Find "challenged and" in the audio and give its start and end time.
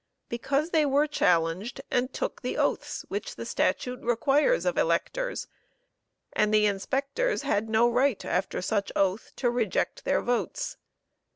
1.05-2.11